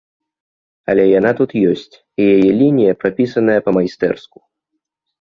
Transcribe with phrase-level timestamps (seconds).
[0.93, 4.37] Але яна тут ёсць, і яе лінія прапісаная па-майстэрску.